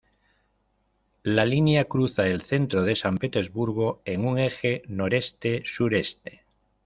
La 1.21 1.45
línea 1.45 1.85
cruza 1.85 2.25
el 2.25 2.41
centro 2.41 2.81
de 2.81 2.95
San 2.95 3.19
Petersburgo 3.19 4.01
en 4.03 4.25
un 4.25 4.39
eje 4.39 4.81
noreste-suroeste. 4.87 6.41